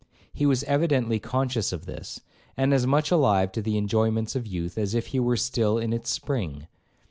[0.33, 2.21] He was evidently conscious of this,
[2.57, 5.93] and as much alive to the enjoyments of youth, as if he were still in
[5.93, 6.65] its spring.